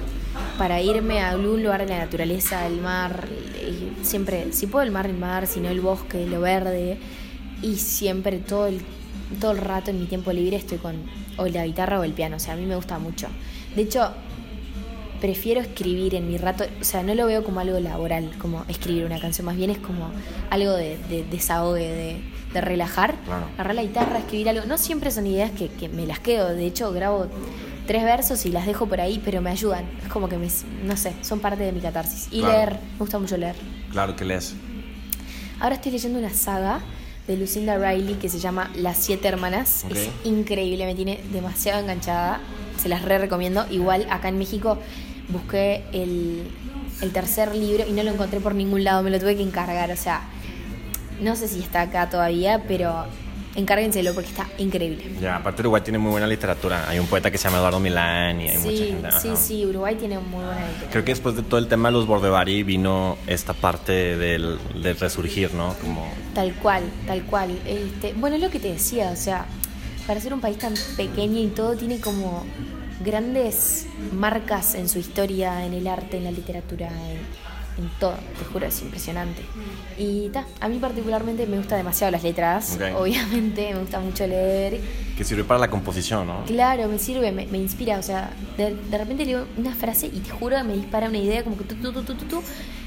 para 0.58 0.80
irme 0.80 1.20
a 1.20 1.30
algún 1.30 1.62
lugar 1.62 1.80
de 1.84 1.88
la 1.92 1.98
naturaleza, 1.98 2.66
el 2.66 2.80
mar, 2.80 3.26
y 3.60 4.04
siempre, 4.04 4.52
si 4.52 4.66
puedo 4.66 4.84
el 4.84 4.90
mar, 4.92 5.06
el 5.06 5.16
mar, 5.16 5.46
si 5.46 5.60
no 5.60 5.68
el 5.70 5.80
bosque, 5.80 6.26
lo 6.26 6.40
verde, 6.40 6.98
y 7.62 7.76
siempre 7.76 8.36
todo 8.38 8.66
el, 8.66 8.82
todo 9.34 9.52
el 9.52 9.58
rato 9.58 9.90
en 9.90 10.00
mi 10.00 10.06
tiempo 10.06 10.32
libre 10.32 10.56
estoy 10.56 10.78
con 10.78 10.96
o 11.36 11.46
la 11.46 11.66
guitarra 11.66 11.98
o 12.00 12.04
el 12.04 12.12
piano, 12.12 12.36
o 12.36 12.38
sea, 12.40 12.54
a 12.54 12.56
mí 12.56 12.64
me 12.66 12.76
gusta 12.76 12.98
mucho. 12.98 13.28
De 13.74 13.82
hecho, 13.82 14.10
prefiero 15.20 15.60
escribir 15.60 16.14
en 16.14 16.28
mi 16.28 16.36
rato, 16.36 16.64
o 16.80 16.84
sea, 16.84 17.02
no 17.02 17.14
lo 17.14 17.26
veo 17.26 17.44
como 17.44 17.60
algo 17.60 17.78
laboral, 17.80 18.30
como 18.38 18.64
escribir 18.68 19.04
una 19.04 19.18
canción, 19.18 19.46
más 19.46 19.56
bien 19.56 19.70
es 19.70 19.78
como 19.78 20.10
algo 20.50 20.72
de, 20.72 20.98
de 21.08 21.24
desahogue, 21.30 21.80
de, 21.88 22.20
de 22.52 22.60
relajar, 22.60 23.14
Claro. 23.24 23.46
agarrar 23.54 23.74
la 23.74 23.82
guitarra, 23.82 24.18
escribir 24.18 24.48
algo. 24.50 24.66
No 24.66 24.76
siempre 24.76 25.10
son 25.10 25.26
ideas 25.26 25.50
que, 25.52 25.68
que 25.68 25.88
me 25.88 26.06
las 26.06 26.18
quedo, 26.18 26.48
de 26.50 26.66
hecho 26.66 26.92
grabo 26.92 27.26
tres 27.86 28.02
versos 28.04 28.44
y 28.46 28.50
las 28.50 28.66
dejo 28.66 28.86
por 28.86 29.00
ahí, 29.00 29.20
pero 29.24 29.40
me 29.40 29.50
ayudan, 29.50 29.84
es 30.02 30.08
como 30.08 30.28
que 30.28 30.36
me, 30.36 30.48
no 30.84 30.96
sé, 30.96 31.14
son 31.22 31.40
parte 31.40 31.62
de 31.62 31.72
mi 31.72 31.80
catarsis. 31.80 32.28
Y 32.30 32.40
Claro. 32.40 32.52
leer, 32.52 32.70
me 32.92 32.98
gusta 32.98 33.18
mucho 33.18 33.36
leer. 33.36 33.56
Claro 33.92 34.14
que 34.16 34.24
lees. 34.24 34.54
Ahora 35.60 35.76
estoy 35.76 35.92
leyendo 35.92 36.18
una 36.18 36.30
saga 36.30 36.80
de 37.26 37.37
Lucinda 37.37 37.78
Riley 37.78 38.14
que 38.14 38.28
se 38.28 38.38
llama 38.38 38.71
Las 38.76 38.99
Siete 38.99 39.28
Hermanas. 39.28 39.85
Es 39.90 40.11
increíble, 40.25 40.87
me 40.87 40.95
tiene 40.95 41.21
demasiado 41.33 41.81
enganchada. 41.81 42.40
Se 42.78 42.88
las 42.88 43.02
re 43.02 43.19
recomiendo. 43.19 43.66
Igual 43.71 44.07
acá 44.11 44.28
en 44.28 44.38
México 44.38 44.78
busqué 45.28 45.85
el, 45.93 46.43
el 47.00 47.12
tercer 47.12 47.54
libro 47.54 47.85
y 47.88 47.93
no 47.93 48.02
lo 48.02 48.11
encontré 48.11 48.40
por 48.40 48.54
ningún 48.54 48.85
lado, 48.85 49.02
me 49.02 49.11
lo 49.11 49.19
tuve 49.19 49.37
que 49.37 49.43
encargar. 49.43 49.90
O 49.90 49.97
sea, 49.97 50.23
no 51.21 51.37
sé 51.37 51.49
si 51.49 51.61
está 51.61 51.83
acá 51.83 52.11
todavía, 52.11 52.64
pero 52.66 53.07
encárguenselo 53.56 54.12
porque 54.14 54.28
está 54.30 54.46
increíble. 54.58 55.04
Ya, 55.20 55.37
aparte 55.37 55.62
Uruguay 55.62 55.82
tiene 55.82 55.99
muy 55.99 56.11
buena 56.11 56.26
literatura. 56.26 56.88
Hay 56.88 56.99
un 56.99 57.06
poeta 57.06 57.30
que 57.30 57.38
se 57.38 57.44
llama 57.44 57.58
Eduardo 57.58 57.80
Milán 57.80 58.40
y 58.40 58.49
hay 58.49 58.58
mucha 58.58 58.70
Sí, 58.70 58.87
gente. 58.88 59.08
sí, 59.20 59.28
ajá. 59.28 59.37
sí, 59.37 59.66
Uruguay 59.66 59.94
tiene 59.96 60.18
muy 60.18 60.44
buena 60.44 60.61
literatura. 60.61 60.90
Creo 60.90 61.04
que 61.04 61.12
después 61.12 61.37
de 61.37 61.42
todo 61.42 61.58
el 61.58 61.68
tema 61.68 61.88
de 61.88 61.92
los 61.92 62.06
Bordevari 62.06 62.62
vino 62.62 63.16
esta 63.26 63.52
parte 63.52 63.92
del, 64.16 64.58
del 64.82 64.96
resurgir, 64.99 65.54
¿no? 65.54 65.75
Como 65.80 66.06
Tal 66.34 66.52
cual, 66.54 66.82
tal 67.06 67.23
cual. 67.25 67.58
Este, 67.66 68.12
bueno, 68.14 68.37
es 68.37 68.42
lo 68.42 68.50
que 68.50 68.58
te 68.61 68.73
decía, 68.73 69.11
o 69.12 69.16
sea, 69.16 69.46
para 70.06 70.20
ser 70.20 70.34
un 70.34 70.40
país 70.40 70.58
tan 70.58 70.75
pequeño 70.96 71.38
y 71.40 71.46
todo, 71.49 71.76
tiene 71.76 72.00
como 72.00 72.44
grandes 73.04 73.87
marcas 74.12 74.75
en 74.75 74.88
su 74.88 74.99
historia, 74.99 75.64
en 75.66 75.75
el 75.75 75.87
arte, 75.87 76.16
en 76.16 76.25
la 76.25 76.30
literatura, 76.30 76.88
en, 76.88 77.18
en 77.78 77.88
todo. 77.99 78.14
Te 78.38 78.45
juro, 78.45 78.66
es 78.66 78.81
impresionante. 78.83 79.43
Y 79.99 80.28
ta, 80.31 80.45
a 80.61 80.69
mí 80.69 80.78
particularmente 80.78 81.47
me 81.47 81.57
gustan 81.59 81.78
demasiado 81.78 82.11
las 82.12 82.23
letras, 82.23 82.75
Ok. 82.76 83.00
obviamente, 83.00 83.73
me 83.75 83.81
gusta 83.81 84.00
mucho 84.00 84.26
leer. 84.26 84.81
que 85.16 85.25
sirve 85.25 85.45
para 85.45 85.61
la 85.61 85.69
composición, 85.71 86.26
¿no? 86.26 86.45
Claro, 86.45 86.88
me 86.88 86.99
sirve, 86.99 87.31
me, 87.33 87.47
me 87.47 87.59
inspira, 87.59 87.99
o 87.99 88.02
sea, 88.02 88.31
de, 88.57 88.75
de 88.75 88.99
repente 88.99 89.25
leo 89.25 89.47
una 89.57 89.75
frase 89.75 90.07
y 90.07 90.21
te 90.21 90.31
juro 90.31 90.62
me 90.64 90.75
dispara 90.75 91.09
una 91.09 91.19
idea 91.19 91.43
como 91.45 91.57
que 91.57 91.64
tú, 91.64 91.75
tú, 91.76 91.93
tú, 91.93 92.02
tú, 92.02 92.14
tú, 92.14 92.25
tú, 92.26 92.43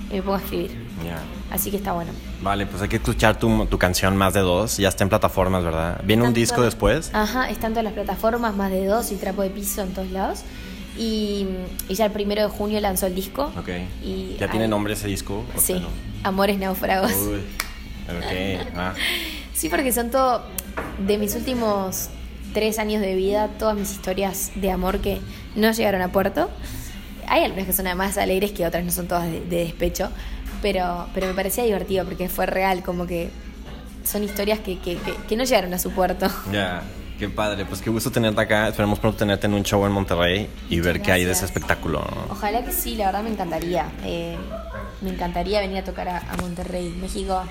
y 0.10 0.13
me 0.15 0.22
pongo 0.22 0.36
a 0.36 0.39
escribir. 0.39 0.72
Ya. 1.06 1.20
Así 1.53 1.70
que 1.72 1.77
está 1.77 1.91
bueno. 1.94 2.12
Vale, 2.41 2.65
pues 2.65 2.82
hay 2.82 2.88
que 2.89 2.96
escuchar 2.98 3.38
tu, 3.39 3.65
tu 3.65 3.77
canción 3.77 4.15
Más 4.17 4.34
de 4.34 4.39
Dos. 4.41 4.77
Ya 4.77 4.88
está 4.89 5.03
en 5.03 5.10
plataformas, 5.10 5.63
¿verdad? 5.63 6.01
¿Viene 6.06 6.24
un 6.24 6.34
disco 6.34 6.58
todas- 6.58 6.72
después? 6.74 7.10
Ajá, 7.13 7.50
están 7.50 7.72
todas 7.72 7.84
las 7.86 7.94
plataformas, 7.94 8.56
más 8.56 8.72
de 8.72 8.86
dos 8.86 9.12
y 9.12 9.15
trapo 9.15 9.41
de 9.41 9.50
piso 9.50 9.82
en 9.82 9.94
todos 9.94 10.12
lados. 10.12 10.39
Y, 10.97 11.45
y 11.89 11.95
ya 11.95 12.05
el 12.05 12.11
primero 12.11 12.41
de 12.41 12.49
junio 12.49 12.79
lanzó 12.79 13.05
el 13.07 13.15
disco. 13.15 13.51
Ok. 13.57 13.69
Y 14.03 14.35
¿Ya 14.39 14.49
tiene 14.49 14.67
nombre 14.67 14.93
ese 14.93 15.07
disco? 15.07 15.45
¿O 15.55 15.59
Sí, 15.59 15.73
no? 15.73 15.87
Amores 16.23 16.57
Náufragos. 16.57 17.13
Uy. 17.13 17.41
Ok. 18.09 18.67
Ah. 18.75 18.93
Sí, 19.53 19.69
porque 19.69 19.91
son 19.91 20.11
todo 20.11 20.43
de 20.99 21.17
mis 21.17 21.33
últimos 21.33 22.09
tres 22.53 22.77
años 22.77 23.01
de 23.01 23.15
vida, 23.15 23.47
todas 23.57 23.75
mis 23.75 23.91
historias 23.91 24.51
de 24.53 24.69
amor 24.69 24.99
que 24.99 25.19
no 25.55 25.71
llegaron 25.71 26.03
a 26.03 26.11
puerto. 26.11 26.51
Hay 27.27 27.43
algunas 27.43 27.65
que 27.65 27.73
son 27.73 27.85
más 27.97 28.19
alegres 28.19 28.51
que 28.51 28.67
otras, 28.67 28.85
no 28.85 28.91
son 28.91 29.07
todas 29.07 29.25
de, 29.25 29.39
de 29.41 29.57
despecho, 29.63 30.11
pero, 30.61 31.07
pero 31.15 31.25
me 31.25 31.33
parecía 31.33 31.63
divertido 31.63 32.05
porque 32.05 32.29
fue 32.29 32.45
real, 32.45 32.83
como 32.83 33.07
que 33.07 33.31
son 34.03 34.23
historias 34.23 34.59
que, 34.59 34.77
que, 34.77 34.97
que- 34.97 35.15
que 35.27 35.35
no 35.35 35.43
llegaron 35.43 35.73
a 35.73 35.79
su 35.79 35.89
puerto. 35.89 36.27
Ya. 36.53 36.83
Qué 37.17 37.29
padre, 37.29 37.65
pues 37.65 37.81
qué 37.81 37.89
gusto 37.89 38.12
tenerte 38.12 38.41
acá. 38.41 38.67
Esperemos 38.67 39.00
pronto 39.00 39.17
tenerte 39.17 39.47
en 39.47 39.53
un 39.53 39.63
show 39.63 39.83
en 39.86 39.91
Monterrey 39.91 40.47
y 40.69 40.79
ver 40.79 41.01
qué 41.01 41.12
hay 41.12 41.25
de 41.25 41.31
ese 41.31 41.45
espectáculo. 41.45 42.05
Ojalá 42.29 42.63
que 42.63 42.71
sí, 42.71 42.95
la 42.95 43.07
verdad 43.07 43.24
me 43.24 43.31
encantaría. 43.31 43.91
Eh, 44.03 44.38
me 45.01 45.09
encantaría 45.09 45.59
venir 45.59 45.79
a 45.79 45.83
tocar 45.83 46.07
a, 46.07 46.17
a, 46.19 46.38
Monterrey. 46.38 46.95
México 47.01 47.41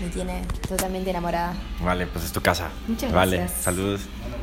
me 0.00 0.08
tiene 0.08 0.42
totalmente 0.66 1.10
enamorada. 1.10 1.54
Vale, 1.84 2.06
pues 2.06 2.24
es 2.24 2.32
tu 2.32 2.40
casa. 2.40 2.70
Muchas 2.88 3.12
vale, 3.12 3.36
gracias. 3.36 3.62
saludos. 3.62 4.00